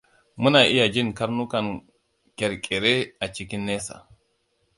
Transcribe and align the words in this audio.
Muna 0.41 0.59
iya 0.73 0.85
jin 0.93 1.09
karnukan 1.17 1.65
kyarkeke 2.37 2.93
a 3.23 3.25
cikin 3.33 3.61
nesa. 3.67 3.95